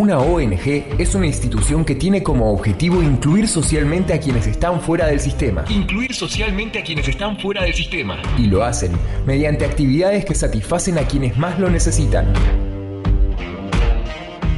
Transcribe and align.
Una 0.00 0.18
ONG 0.18 0.96
es 0.98 1.14
una 1.14 1.26
institución 1.26 1.84
que 1.84 1.94
tiene 1.94 2.22
como 2.22 2.50
objetivo 2.54 3.02
incluir 3.02 3.46
socialmente 3.46 4.14
a 4.14 4.18
quienes 4.18 4.46
están 4.46 4.80
fuera 4.80 5.06
del 5.06 5.20
sistema. 5.20 5.66
Incluir 5.68 6.14
socialmente 6.14 6.78
a 6.78 6.82
quienes 6.82 7.06
están 7.06 7.38
fuera 7.38 7.64
del 7.64 7.74
sistema. 7.74 8.16
Y 8.38 8.46
lo 8.46 8.64
hacen 8.64 8.92
mediante 9.26 9.66
actividades 9.66 10.24
que 10.24 10.34
satisfacen 10.34 10.96
a 10.96 11.06
quienes 11.06 11.36
más 11.36 11.58
lo 11.58 11.68
necesitan. 11.68 12.32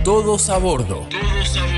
Todos 0.04 0.48
a 0.48 0.58
bordo. 0.58 1.08
Todos 1.10 1.56
a 1.56 1.62
bordo. 1.62 1.72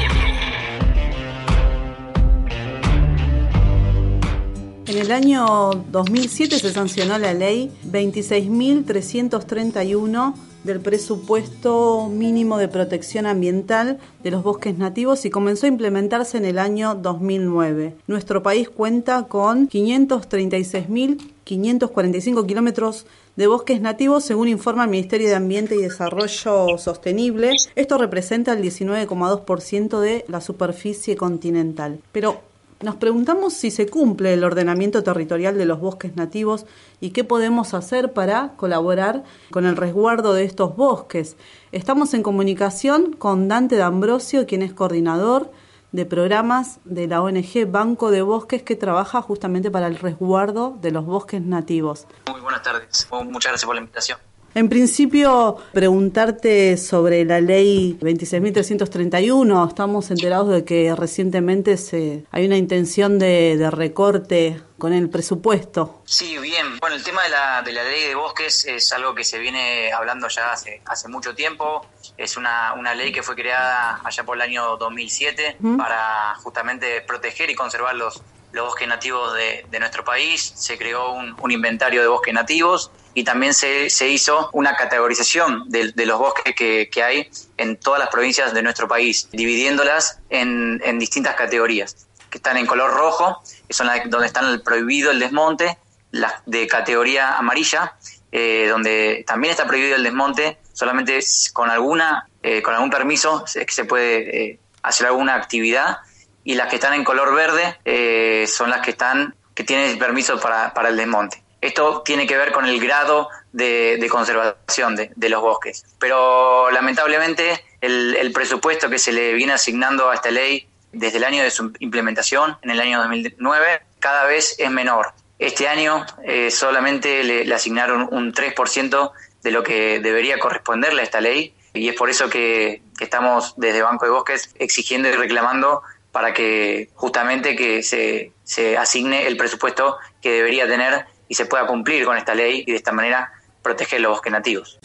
En 4.89 4.99
el 4.99 5.11
año 5.11 5.71
2007 5.91 6.59
se 6.59 6.71
sancionó 6.71 7.17
la 7.17 7.33
ley 7.33 7.71
26.331 7.91 10.35
del 10.65 10.81
presupuesto 10.81 12.09
mínimo 12.11 12.59
de 12.59 12.67
protección 12.69 13.27
ambiental 13.27 13.99
de 14.23 14.31
los 14.31 14.43
bosques 14.43 14.77
nativos 14.77 15.25
y 15.25 15.31
comenzó 15.31 15.65
a 15.67 15.69
implementarse 15.69 16.37
en 16.39 16.47
el 16.47 16.59
año 16.59 16.95
2009. 16.95 17.95
Nuestro 18.07 18.43
país 18.43 18.69
cuenta 18.69 19.25
con 19.25 19.69
536.545 19.69 22.47
kilómetros 22.47 23.07
de 23.37 23.47
bosques 23.47 23.81
nativos, 23.81 24.25
según 24.25 24.49
informa 24.49 24.85
el 24.85 24.91
Ministerio 24.91 25.29
de 25.29 25.35
Ambiente 25.35 25.77
y 25.77 25.83
Desarrollo 25.83 26.79
Sostenible. 26.79 27.53
Esto 27.75 27.99
representa 27.99 28.53
el 28.53 28.63
19,2% 28.63 30.01
de 30.01 30.25
la 30.29 30.41
superficie 30.41 31.17
continental. 31.17 31.99
Pero 32.13 32.41
nos 32.85 32.97
preguntamos 32.97 33.55
si 33.55 33.71
se 33.71 33.89
cumple 33.89 34.35
el 34.35 34.45
ordenamiento 34.45 35.03
territorial 35.03 35.57
de 35.57 35.65
los 35.65 35.81
bosques 35.81 36.17
nativos 36.17 36.67
y 37.01 37.11
qué 37.11 37.25
podemos 37.25 37.75
hacer 37.75 38.13
para 38.13 38.53
colaborar 38.57 39.25
con 39.51 39.65
el 39.65 39.77
resguardo 39.77 40.35
de 40.35 40.45
estos 40.45 40.77
bosques. 40.77 41.37
Estamos 41.73 42.15
en 42.15 42.23
comunicación 42.23 43.15
con 43.15 43.49
Dante 43.49 43.77
D'Ambrosio, 43.77 44.47
quien 44.47 44.63
es 44.63 44.75
coordinador 44.75 45.51
de 45.93 46.05
programas 46.05 46.79
de 46.85 47.07
la 47.07 47.23
ONG 47.23 47.67
Banco 47.67 48.11
de 48.11 48.23
Bosques 48.23 48.63
que 48.63 48.77
trabaja 48.77 49.23
justamente 49.23 49.71
para 49.71 49.87
el 49.87 49.97
resguardo 49.97 50.77
de 50.81 50.91
los 50.91 51.07
bosques 51.07 51.41
nativos. 51.41 52.07
Muy 52.31 52.41
buenas 52.41 52.63
tardes, 52.63 53.09
muchas 53.11 53.53
gracias 53.53 53.65
por 53.65 53.75
la 53.75 53.81
invitación. 53.81 54.19
En 54.55 54.69
principio, 54.69 55.57
preguntarte 55.73 56.77
sobre 56.77 57.25
la 57.25 57.41
ley 57.41 57.99
26.331. 58.01 59.69
Estamos 59.69 60.13
enterados 60.13 60.49
de 60.51 60.65
que 60.65 60.95
recientemente 60.95 61.77
se, 61.77 62.25
hay 62.31 62.47
una 62.47 62.57
intención 62.57 63.19
de, 63.19 63.57
de, 63.57 63.69
recorte 63.73 64.63
con 64.79 64.93
el 64.93 65.11
presupuesto. 65.11 66.03
Sí, 66.05 66.39
bien. 66.39 66.79
Bueno, 66.79 66.95
el 66.95 67.03
tema 67.03 67.25
de 67.25 67.31
la, 67.31 67.63
de 67.63 67.73
la 67.73 67.83
ley 67.83 68.05
de 68.07 68.15
bosques 68.15 68.65
es 68.67 68.93
algo 68.93 69.13
que 69.13 69.25
se 69.25 69.41
viene 69.41 69.93
hablando 69.93 70.29
ya 70.29 70.53
hace, 70.53 70.83
hace 70.87 71.09
mucho 71.09 71.35
tiempo. 71.35 71.85
Es 72.17 72.37
una, 72.37 72.75
una 72.75 72.95
ley 72.95 73.11
que 73.11 73.25
fue 73.25 73.35
creada 73.35 74.01
allá 74.05 74.23
por 74.23 74.37
el 74.37 74.43
año 74.43 74.77
2007 74.77 75.57
¿Mm? 75.59 75.79
para 75.79 76.37
justamente 76.37 77.01
proteger 77.01 77.51
y 77.51 77.57
conservar 77.57 77.97
los, 77.97 78.23
los 78.55 78.67
bosques 78.67 78.89
nativos 78.89 79.35
de, 79.35 79.79
nuestro 79.79 80.05
país. 80.05 80.53
Se 80.57 80.79
creó 80.79 81.13
un, 81.13 81.51
inventario 81.51 82.01
de 82.01 82.07
bosques 82.07 82.33
nativos 82.33 82.91
y 83.13 83.25
también 83.25 83.53
se, 83.53 83.91
se 83.91 84.09
hizo 84.09 84.49
una 84.53 84.77
categorización 84.77 85.69
de, 85.69 85.93
de 85.93 86.07
los 86.07 86.19
bosques 86.19 86.55
que, 86.55 86.89
que, 86.91 87.03
hay 87.03 87.31
en 87.57 87.77
todas 87.77 88.01
las 88.01 88.09
provincias 88.09 88.55
de 88.55 88.63
nuestro 88.63 88.89
país, 88.89 89.29
dividiéndolas 89.33 90.21
en, 90.31 90.81
en 90.85 90.99
distintas 90.99 91.35
categorías, 91.35 92.07
que 92.31 92.39
están 92.39 92.57
en 92.57 92.67
color 92.67 92.93
rojo, 92.93 93.43
que 93.67 93.75
son 93.75 93.89
las 93.89 94.09
donde 94.09 94.27
están 94.27 94.61
prohibido 94.63 95.11
el 95.11 95.19
desmonte, 95.19 95.77
las 96.11 96.35
de 96.47 96.67
categoría 96.67 97.37
amarilla, 97.37 97.97
eh, 98.33 98.69
donde 98.69 99.25
también 99.27 99.51
está 99.51 99.67
prohibido 99.67 99.97
el 99.97 100.03
desmonte, 100.03 100.59
solamente 100.73 101.21
con 101.53 101.71
alguna 101.71 102.29
eh, 102.43 102.63
con 102.63 102.75
algún 102.75 102.91
permiso 102.91 103.45
es 103.47 103.65
que 103.65 103.73
se 103.73 103.85
puede 103.87 104.51
eh, 104.51 104.59
hacer 104.83 105.07
alguna 105.07 105.35
actividad, 105.35 105.99
y 106.45 106.55
las 106.55 106.69
que 106.69 106.77
están 106.77 106.95
en 106.95 107.05
color 107.05 107.35
verde 107.35 107.79
eh, 107.85 108.47
son 108.47 108.71
las 108.71 108.81
que 108.81 108.91
están 108.91 109.35
que 109.55 109.65
tienen 109.65 109.99
permiso 109.99 110.41
para, 110.41 110.75
para 110.75 110.89
el 110.89 110.97
desmonte. 110.97 111.43
Esto 111.61 112.03
tiene 112.03 112.27
que 112.27 112.37
ver 112.37 112.53
con 112.53 112.67
el 112.67 112.79
grado 112.81 113.31
de, 113.53 113.97
de 113.99 114.09
conservación 114.09 114.97
de, 114.97 115.11
de, 115.15 115.29
los 115.29 115.41
bosques. 115.41 115.85
Pero 115.99 116.71
lamentablemente 116.71 117.65
el, 117.81 118.17
el, 118.17 118.33
presupuesto 118.33 118.91
que 118.91 118.99
se 118.99 119.13
le 119.13 119.33
viene 119.33 119.55
asignando 119.55 120.11
a 120.11 120.15
esta 120.15 120.31
ley 120.31 120.69
desde 120.93 121.19
el 121.19 121.25
año 121.25 121.43
de 121.43 121.51
su 121.51 121.73
implementación, 121.79 122.59
en 122.63 122.71
el 122.71 122.81
año 122.81 122.99
2009, 122.99 123.81
cada 123.99 124.25
vez 124.25 124.57
es 124.59 124.71
menor. 124.71 125.15
Este 125.39 125.69
año 125.69 126.07
eh, 126.25 126.51
solamente 126.51 127.25
le, 127.25 127.55
asignaron 127.55 128.09
un 128.13 128.33
3% 128.33 129.13
de 129.43 129.51
lo 129.51 129.63
que 129.63 130.01
debería 130.01 130.39
corresponderle 130.39 131.01
a 131.01 131.05
esta 131.05 131.21
ley 131.21 131.55
y 131.73 131.89
es 131.89 131.97
por 131.97 132.09
eso 132.09 132.31
que 132.31 132.83
estamos 133.01 133.55
desde 133.57 133.83
Banco 133.83 134.05
de 134.05 134.13
Bosques 134.13 134.55
exigiendo 134.59 135.09
y 135.09 135.13
reclamando 135.13 135.83
para 136.15 136.33
que 136.33 136.91
justamente 136.95 137.57
que 137.57 137.83
se, 137.83 138.31
se 138.45 138.79
asigne 138.79 139.27
el 139.27 139.37
presupuesto 139.37 139.99
que 140.23 140.31
debería 140.31 140.65
tener 140.69 141.07
y 141.27 141.35
se 141.35 141.45
pueda 141.47 141.67
cumplir 141.67 142.05
con 142.05 142.17
esta 142.17 142.37
ley 142.37 142.63
y 142.65 142.71
de 142.71 142.77
esta 142.77 142.93
manera 142.93 143.33
proteger 143.63 144.01
los 144.01 144.13
bosques 144.13 144.33
nativos. 144.33 144.79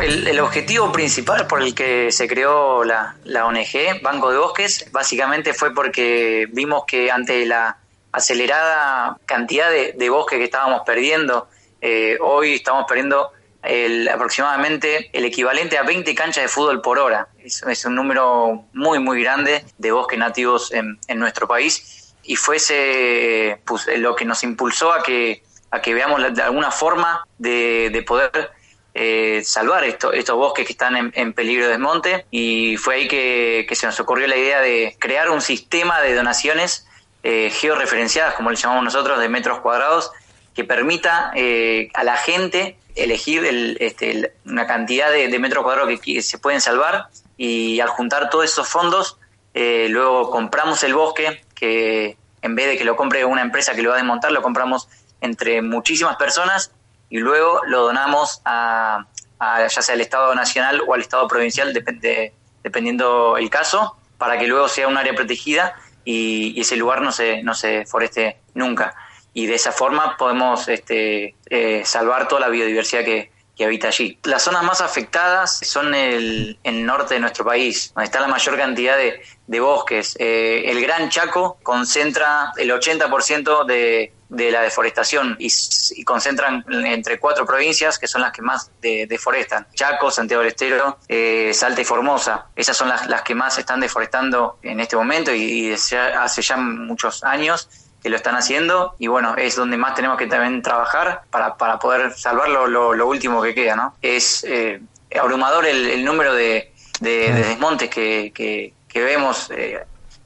El, 0.00 0.40
objetivo 0.40 0.90
principal 0.90 1.46
por 1.46 1.60
el 1.60 1.74
que 1.74 2.10
se 2.10 2.26
creó 2.26 2.82
la, 2.82 3.16
la, 3.24 3.44
ONG, 3.44 4.00
Banco 4.02 4.30
de 4.30 4.38
Bosques, 4.38 4.90
básicamente 4.90 5.52
fue 5.52 5.74
porque 5.74 6.48
vimos 6.50 6.84
que 6.86 7.10
ante 7.10 7.44
la 7.44 7.76
acelerada 8.10 9.18
cantidad 9.26 9.70
de, 9.70 9.92
de 9.92 10.08
bosques 10.08 10.38
que 10.38 10.44
estábamos 10.44 10.80
perdiendo, 10.86 11.48
eh, 11.82 12.16
hoy 12.22 12.54
estamos 12.54 12.86
perdiendo 12.88 13.32
el, 13.64 14.08
aproximadamente 14.08 15.10
el 15.12 15.24
equivalente 15.24 15.78
a 15.78 15.82
20 15.82 16.14
canchas 16.14 16.44
de 16.44 16.48
fútbol 16.48 16.80
por 16.80 16.98
hora. 16.98 17.28
Es, 17.38 17.84
un 17.84 17.94
número 17.94 18.66
muy, 18.72 18.98
muy 18.98 19.22
grande 19.22 19.64
de 19.78 19.92
bosques 19.92 20.18
nativos 20.18 20.72
en, 20.72 20.98
en 21.08 21.18
nuestro 21.18 21.46
país 21.48 22.14
y 22.22 22.36
fue 22.36 22.56
ese, 22.56 23.60
pues, 23.64 23.86
lo 23.98 24.16
que 24.16 24.24
nos 24.24 24.42
impulsó 24.42 24.92
a 24.92 25.02
que, 25.02 25.42
a 25.70 25.80
que 25.80 25.94
veamos 25.94 26.34
de 26.34 26.42
alguna 26.42 26.70
forma 26.70 27.26
de, 27.38 27.90
de 27.92 28.02
poder 28.02 28.50
eh, 28.94 29.42
salvar 29.44 29.84
esto, 29.84 30.12
estos 30.12 30.36
bosques 30.36 30.66
que 30.66 30.72
están 30.72 31.12
en, 31.14 31.32
peligro 31.32 31.64
de 31.64 31.72
desmonte 31.72 32.26
y 32.30 32.76
fue 32.76 32.94
ahí 32.94 33.08
que, 33.08 33.66
que, 33.68 33.74
se 33.74 33.86
nos 33.86 33.98
ocurrió 34.00 34.26
la 34.26 34.36
idea 34.36 34.60
de 34.60 34.96
crear 34.98 35.30
un 35.30 35.40
sistema 35.40 36.00
de 36.00 36.14
donaciones 36.14 36.86
eh, 37.24 37.50
georreferenciadas, 37.50 38.34
como 38.34 38.50
le 38.50 38.56
llamamos 38.56 38.84
nosotros, 38.84 39.18
de 39.18 39.28
metros 39.28 39.60
cuadrados, 39.60 40.12
que 40.54 40.62
permita 40.62 41.32
eh, 41.34 41.90
a 41.94 42.04
la 42.04 42.16
gente 42.16 42.76
elegir 42.94 43.44
el, 43.44 43.76
este, 43.80 44.34
una 44.46 44.66
cantidad 44.66 45.10
de, 45.10 45.28
de, 45.28 45.38
metros 45.38 45.64
cuadrados 45.64 45.88
que, 45.88 45.98
que, 45.98 46.22
se 46.22 46.38
pueden 46.38 46.60
salvar 46.60 47.08
y 47.36 47.80
al 47.80 47.88
juntar 47.88 48.30
todos 48.30 48.44
esos 48.44 48.68
fondos, 48.68 49.18
eh, 49.54 49.88
luego 49.90 50.30
compramos 50.30 50.82
el 50.84 50.94
bosque, 50.94 51.44
que 51.54 52.16
en 52.42 52.54
vez 52.54 52.68
de 52.68 52.76
que 52.76 52.84
lo 52.84 52.96
compre 52.96 53.24
una 53.24 53.42
empresa 53.42 53.74
que 53.74 53.82
lo 53.82 53.90
va 53.90 53.96
a 53.96 53.98
desmontar, 53.98 54.32
lo 54.32 54.42
compramos 54.42 54.88
entre 55.20 55.62
muchísimas 55.62 56.16
personas 56.16 56.72
y 57.08 57.18
luego 57.18 57.60
lo 57.66 57.82
donamos 57.82 58.42
a, 58.44 59.06
a 59.38 59.66
ya 59.66 59.82
sea 59.82 59.94
al 59.94 60.00
Estado 60.00 60.34
Nacional 60.34 60.82
o 60.86 60.94
al 60.94 61.00
Estado 61.00 61.26
Provincial, 61.26 61.72
depende, 61.72 62.34
dependiendo 62.62 63.36
el 63.36 63.50
caso, 63.50 63.96
para 64.18 64.38
que 64.38 64.46
luego 64.46 64.68
sea 64.68 64.88
un 64.88 64.96
área 64.96 65.14
protegida 65.14 65.74
y, 66.04 66.52
y, 66.56 66.60
ese 66.60 66.76
lugar 66.76 67.02
no 67.02 67.12
se, 67.12 67.42
no 67.42 67.54
se 67.54 67.86
foreste 67.86 68.38
nunca. 68.54 68.94
Y 69.34 69.46
de 69.46 69.56
esa 69.56 69.72
forma 69.72 70.16
podemos 70.16 70.68
este, 70.68 71.34
eh, 71.50 71.82
salvar 71.84 72.28
toda 72.28 72.40
la 72.40 72.48
biodiversidad 72.48 73.04
que, 73.04 73.30
que 73.56 73.64
habita 73.64 73.88
allí. 73.88 74.18
Las 74.24 74.42
zonas 74.42 74.64
más 74.64 74.80
afectadas 74.80 75.58
son 75.62 75.94
el, 75.94 76.58
el 76.64 76.84
norte 76.84 77.14
de 77.14 77.20
nuestro 77.20 77.44
país, 77.44 77.92
donde 77.94 78.06
está 78.06 78.20
la 78.20 78.28
mayor 78.28 78.56
cantidad 78.56 78.96
de, 78.96 79.22
de 79.46 79.60
bosques. 79.60 80.16
Eh, 80.18 80.64
el 80.66 80.80
Gran 80.80 81.08
Chaco 81.08 81.58
concentra 81.62 82.52
el 82.56 82.70
80% 82.70 83.64
de, 83.64 84.12
de 84.28 84.50
la 84.50 84.62
deforestación 84.62 85.36
y, 85.38 85.52
y, 85.96 86.04
concentran 86.04 86.64
entre 86.84 87.20
cuatro 87.20 87.46
provincias 87.46 87.98
que 87.98 88.08
son 88.08 88.22
las 88.22 88.32
que 88.32 88.42
más 88.42 88.70
de, 88.80 89.06
deforestan. 89.06 89.66
Chaco, 89.74 90.10
Santiago 90.10 90.42
del 90.42 90.50
Estero, 90.52 90.98
eh, 91.08 91.52
Salta 91.54 91.80
y 91.80 91.84
Formosa. 91.84 92.46
Esas 92.56 92.76
son 92.76 92.88
las, 92.88 93.06
las, 93.08 93.22
que 93.22 93.36
más 93.36 93.56
están 93.58 93.78
deforestando 93.78 94.58
en 94.62 94.80
este 94.80 94.96
momento 94.96 95.32
y, 95.32 95.42
y 95.42 95.72
hace 95.72 96.42
ya 96.42 96.56
muchos 96.56 97.22
años 97.22 97.68
que 98.04 98.10
lo 98.10 98.16
están 98.16 98.36
haciendo 98.36 98.94
y 98.98 99.06
bueno, 99.06 99.34
es 99.38 99.56
donde 99.56 99.78
más 99.78 99.94
tenemos 99.94 100.18
que 100.18 100.26
también 100.26 100.60
trabajar 100.60 101.22
para, 101.30 101.56
para 101.56 101.78
poder 101.78 102.12
salvar 102.12 102.50
lo, 102.50 102.66
lo, 102.66 103.06
último 103.08 103.40
que 103.40 103.54
queda, 103.54 103.76
¿no? 103.76 103.94
Es 104.02 104.44
eh, 104.46 104.82
abrumador 105.18 105.64
el, 105.64 106.04
número 106.04 106.34
de, 106.34 106.70
de, 107.00 107.32
desmontes 107.32 107.88
que, 107.88 108.30
que, 108.34 109.02
vemos 109.02 109.50
eh, 109.56 109.82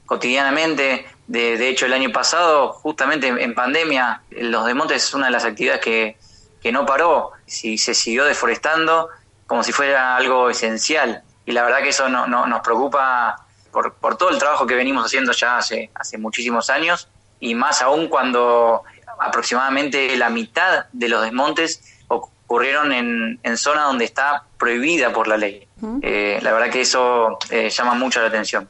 cotidianamente. 0.07 1.07
De, 1.29 1.57
de, 1.57 1.69
hecho, 1.69 1.87
el 1.87 1.93
año 1.93 2.11
pasado, 2.11 2.73
justamente 2.73 3.29
en, 3.29 3.55
pandemia, 3.55 4.23
los 4.31 4.67
desmontes 4.67 5.05
es 5.05 5.15
una 5.15 5.27
de 5.27 5.33
las 5.33 5.45
actividades 5.45 5.81
que, 5.81 6.17
que 6.61 6.73
no 6.73 6.85
paró, 6.85 7.31
si 7.47 7.79
se 7.79 7.95
siguió 7.95 8.25
deforestando 8.25 9.09
como 9.47 9.63
si 9.63 9.71
fuera 9.71 10.17
algo 10.17 10.51
esencial. 10.51 11.23
Y 11.47 11.53
la 11.53 11.63
verdad 11.63 11.79
que 11.85 11.91
eso 11.91 12.09
no, 12.09 12.27
no, 12.27 12.45
nos 12.45 12.61
preocupa 12.61 13.47
por, 13.71 13.95
por 13.95 14.19
todo 14.19 14.31
el 14.31 14.39
trabajo 14.39 14.67
que 14.67 14.75
venimos 14.75 15.07
haciendo 15.07 15.31
ya 15.31 15.59
hace, 15.59 15.93
hace 15.95 16.19
muchísimos 16.19 16.71
años 16.71 17.09
y 17.41 17.55
más 17.55 17.83
aún 17.83 18.09
cuando 18.09 18.83
aproximadamente 19.21 20.17
la 20.17 20.31
mitad 20.31 20.87
de 20.93 21.09
los 21.09 21.23
desmontes 21.23 21.83
ocurrieron 22.09 22.93
en, 22.93 23.41
en 23.43 23.57
zona 23.57 23.83
donde 23.83 24.05
está 24.05 24.45
prohibida 24.59 25.13
por 25.13 25.29
la 25.29 25.37
ley. 25.37 25.67
Eh, 26.03 26.39
la 26.43 26.53
verdad 26.53 26.71
que 26.71 26.81
eso 26.81 27.39
eh, 27.51 27.71
llama 27.71 27.95
mucho 27.95 28.21
la 28.21 28.29
atención. 28.29 28.69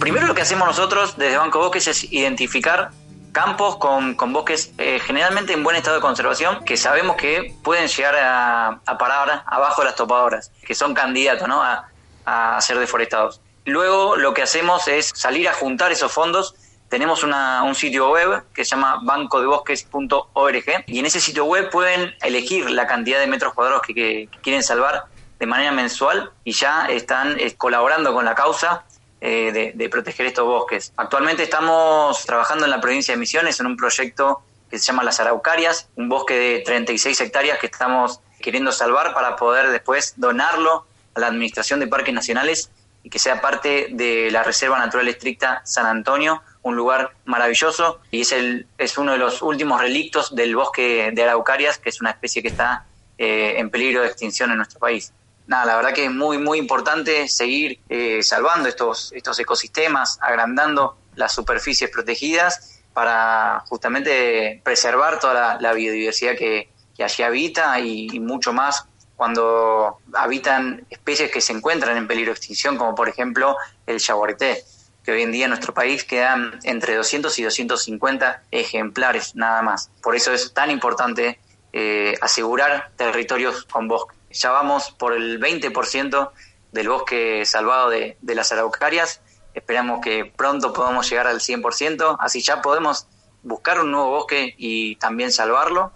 Primero 0.00 0.26
lo 0.26 0.34
que 0.34 0.42
hacemos 0.42 0.66
nosotros 0.66 1.16
desde 1.16 1.36
Banco 1.36 1.58
Bosques 1.58 1.86
es 1.86 2.12
identificar 2.12 2.90
campos 3.32 3.76
con, 3.76 4.14
con 4.14 4.32
bosques 4.32 4.72
eh, 4.78 5.00
generalmente 5.04 5.52
en 5.52 5.62
buen 5.64 5.76
estado 5.76 5.96
de 5.96 6.02
conservación 6.02 6.64
que 6.64 6.76
sabemos 6.76 7.16
que 7.16 7.54
pueden 7.62 7.88
llegar 7.88 8.14
a, 8.16 8.80
a 8.86 8.98
parar 8.98 9.42
abajo 9.46 9.82
de 9.82 9.86
las 9.86 9.96
topadoras, 9.96 10.52
que 10.64 10.74
son 10.74 10.94
candidatos 10.94 11.48
¿no? 11.48 11.62
a, 11.62 11.88
a 12.24 12.60
ser 12.60 12.78
deforestados. 12.78 13.40
Luego 13.64 14.16
lo 14.16 14.34
que 14.34 14.42
hacemos 14.42 14.88
es 14.88 15.10
salir 15.14 15.48
a 15.48 15.52
juntar 15.52 15.90
esos 15.90 16.12
fondos 16.12 16.54
tenemos 16.94 17.24
un 17.24 17.74
sitio 17.74 18.10
web 18.10 18.44
que 18.54 18.64
se 18.64 18.76
llama 18.76 19.00
bancodebosques.org 19.02 20.84
y 20.86 20.98
en 21.00 21.06
ese 21.06 21.18
sitio 21.18 21.44
web 21.44 21.68
pueden 21.68 22.14
elegir 22.22 22.70
la 22.70 22.86
cantidad 22.86 23.18
de 23.18 23.26
metros 23.26 23.52
cuadrados 23.52 23.82
que, 23.82 24.28
quieren 24.42 24.62
salvar 24.62 25.06
de 25.40 25.44
manera 25.44 25.72
mensual 25.72 26.30
y 26.44 26.52
ya 26.52 26.86
están 26.86 27.36
eh, 27.40 27.52
colaborando 27.56 28.14
con 28.14 28.24
la 28.24 28.36
causa 28.36 28.84
eh, 29.20 29.74
de, 29.74 29.88
proteger 29.88 30.26
estos 30.26 30.44
bosques. 30.44 30.92
Actualmente 30.96 31.42
estamos 31.42 32.24
trabajando 32.26 32.64
en 32.64 32.70
la 32.70 32.80
provincia 32.80 33.12
de 33.12 33.18
Misiones 33.18 33.58
en 33.58 33.66
un 33.66 33.76
proyecto 33.76 34.44
que 34.70 34.78
se 34.78 34.84
llama 34.84 35.02
Las 35.02 35.18
Araucarias, 35.18 35.88
un 35.96 36.08
bosque 36.08 36.34
de 36.38 36.60
36 36.60 37.20
hectáreas 37.22 37.58
que 37.58 37.66
estamos 37.66 38.20
queriendo 38.40 38.70
salvar 38.70 39.14
para 39.14 39.34
poder 39.34 39.70
después 39.70 40.14
donarlo 40.16 40.86
a 41.16 41.18
la 41.18 41.26
Administración 41.26 41.80
de 41.80 41.88
Parques 41.88 42.14
Nacionales 42.14 42.70
y 43.02 43.10
que 43.10 43.18
sea 43.18 43.40
parte 43.40 43.88
de 43.90 44.30
la 44.30 44.44
Reserva 44.44 44.78
Natural 44.78 45.08
Estricta 45.08 45.60
San 45.64 45.86
Antonio, 45.86 46.40
un 46.64 46.76
lugar 46.76 47.12
maravilloso 47.26 48.00
y 48.10 48.22
es, 48.22 48.32
el, 48.32 48.66
es 48.78 48.98
uno 48.98 49.12
de 49.12 49.18
los 49.18 49.42
últimos 49.42 49.80
relictos 49.80 50.34
del 50.34 50.56
bosque 50.56 51.10
de 51.12 51.22
Araucarias, 51.22 51.78
que 51.78 51.90
es 51.90 52.00
una 52.00 52.10
especie 52.10 52.42
que 52.42 52.48
está 52.48 52.86
eh, 53.18 53.54
en 53.58 53.70
peligro 53.70 54.00
de 54.00 54.08
extinción 54.08 54.50
en 54.50 54.56
nuestro 54.56 54.80
país. 54.80 55.12
Nada, 55.46 55.66
la 55.66 55.76
verdad 55.76 55.92
que 55.92 56.06
es 56.06 56.10
muy, 56.10 56.38
muy 56.38 56.58
importante 56.58 57.28
seguir 57.28 57.80
eh, 57.90 58.22
salvando 58.22 58.68
estos, 58.68 59.12
estos 59.12 59.38
ecosistemas, 59.38 60.18
agrandando 60.22 60.96
las 61.16 61.34
superficies 61.34 61.90
protegidas 61.90 62.80
para 62.94 63.62
justamente 63.68 64.62
preservar 64.64 65.20
toda 65.20 65.58
la, 65.60 65.72
biodiversidad 65.74 66.34
que, 66.34 66.70
allí 66.98 67.22
habita 67.22 67.78
y, 67.78 68.18
mucho 68.20 68.54
más 68.54 68.86
cuando 69.16 69.98
habitan 70.14 70.86
especies 70.88 71.30
que 71.30 71.42
se 71.42 71.52
encuentran 71.52 71.96
en 71.98 72.08
peligro 72.08 72.32
de 72.32 72.38
extinción, 72.38 72.78
como 72.78 72.94
por 72.94 73.08
ejemplo 73.08 73.56
el 73.86 73.98
yaguareté 73.98 74.64
que 75.04 75.12
hoy 75.12 75.22
en 75.22 75.32
día 75.32 75.44
en 75.44 75.50
nuestro 75.50 75.74
país 75.74 76.02
quedan 76.04 76.58
entre 76.64 76.96
200 76.96 77.38
y 77.38 77.42
250 77.42 78.42
ejemplares 78.50 79.36
nada 79.36 79.60
más. 79.62 79.90
Por 80.02 80.16
eso 80.16 80.32
es 80.32 80.54
tan 80.54 80.70
importante 80.70 81.38
eh, 81.72 82.14
asegurar 82.20 82.90
territorios 82.96 83.64
con 83.64 83.86
bosque. 83.86 84.16
Ya 84.30 84.50
vamos 84.50 84.90
por 84.92 85.12
el 85.12 85.38
20% 85.38 86.30
del 86.72 86.88
bosque 86.88 87.44
salvado 87.44 87.90
de, 87.90 88.16
las 88.22 88.50
araucarias. 88.50 89.20
Esperamos 89.52 90.00
que 90.00 90.24
pronto 90.24 90.72
podamos 90.72 91.08
llegar 91.08 91.26
al 91.26 91.40
100%, 91.40 92.16
así 92.18 92.40
ya 92.40 92.62
podemos 92.62 93.06
buscar 93.42 93.80
un 93.80 93.92
nuevo 93.92 94.10
bosque 94.10 94.54
y 94.56 94.96
también 94.96 95.30
salvarlo. 95.30 95.92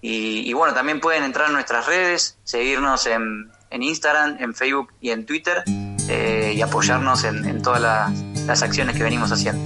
Y, 0.00 0.52
bueno, 0.52 0.72
también 0.72 1.00
pueden 1.00 1.24
entrar 1.24 1.48
en 1.48 1.54
nuestras 1.54 1.86
redes, 1.86 2.38
seguirnos 2.44 3.06
en, 3.06 3.50
Instagram, 3.70 4.36
en 4.38 4.54
Facebook 4.54 4.92
y 5.00 5.10
en 5.10 5.26
Twitter 5.26 5.64
eh, 6.08 6.52
y 6.54 6.62
apoyarnos 6.62 7.24
en 7.24 7.60
todas 7.60 7.80
las 7.80 8.25
las 8.46 8.62
acciones 8.62 8.96
que 8.96 9.02
venimos 9.02 9.32
haciendo. 9.32 9.62